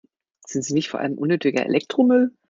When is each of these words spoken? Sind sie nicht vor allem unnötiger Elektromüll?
Sind 0.47 0.63
sie 0.63 0.73
nicht 0.73 0.89
vor 0.89 0.99
allem 0.99 1.19
unnötiger 1.19 1.63
Elektromüll? 1.63 2.31